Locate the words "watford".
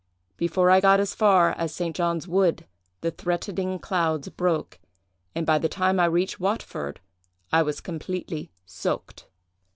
6.39-6.99